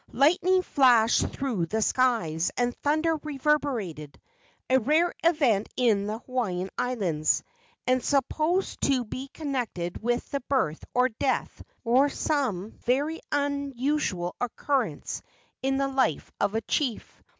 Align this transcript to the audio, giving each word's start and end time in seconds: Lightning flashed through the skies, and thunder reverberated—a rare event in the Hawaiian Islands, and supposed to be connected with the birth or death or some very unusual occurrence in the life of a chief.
Lightning 0.13 0.63
flashed 0.63 1.27
through 1.27 1.67
the 1.67 1.83
skies, 1.83 2.49
and 2.57 2.75
thunder 2.77 3.17
reverberated—a 3.17 4.79
rare 4.79 5.13
event 5.23 5.69
in 5.77 6.07
the 6.07 6.17
Hawaiian 6.17 6.71
Islands, 6.75 7.43
and 7.85 8.03
supposed 8.03 8.81
to 8.81 9.05
be 9.05 9.27
connected 9.31 10.01
with 10.01 10.27
the 10.31 10.41
birth 10.49 10.83
or 10.95 11.09
death 11.09 11.61
or 11.83 12.09
some 12.09 12.71
very 12.83 13.19
unusual 13.31 14.35
occurrence 14.41 15.21
in 15.61 15.77
the 15.77 15.87
life 15.87 16.31
of 16.41 16.55
a 16.55 16.61
chief. 16.61 17.21